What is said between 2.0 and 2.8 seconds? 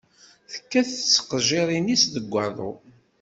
deg waḍu.